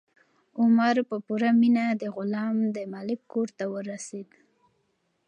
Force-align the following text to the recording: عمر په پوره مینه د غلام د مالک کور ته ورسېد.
عمر 0.59 0.95
په 1.09 1.15
پوره 1.25 1.49
مینه 1.59 1.85
د 2.01 2.03
غلام 2.15 2.57
د 2.75 2.77
مالک 2.93 3.19
کور 3.31 3.47
ته 3.57 3.65
ورسېد. 3.73 4.29